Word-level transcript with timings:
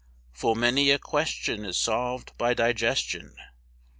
Full 0.31 0.55
many 0.55 0.89
a 0.89 0.97
question 0.97 1.63
is 1.63 1.77
solved 1.77 2.35
by 2.35 2.55
digestion. 2.55 3.35